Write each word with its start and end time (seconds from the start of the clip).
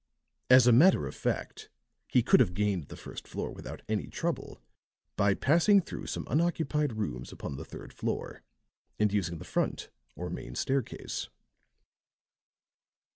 As 0.49 0.65
a 0.65 0.71
matter 0.71 1.05
of 1.05 1.13
fact 1.13 1.69
he 2.07 2.23
could 2.23 2.39
have 2.39 2.55
gained 2.55 2.87
the 2.87 2.95
first 2.95 3.27
floor 3.27 3.51
without 3.51 3.83
any 3.87 4.07
trouble 4.07 4.59
by 5.15 5.35
passing 5.35 5.79
through 5.79 6.07
some 6.07 6.25
unoccupied 6.27 6.93
rooms 6.93 7.31
upon 7.31 7.55
the 7.55 7.63
third 7.65 7.93
floor, 7.93 8.41
and 8.97 9.13
using 9.13 9.37
the 9.37 9.45
front 9.45 9.91
or 10.15 10.31
main 10.31 10.55
staircase." 10.55 11.29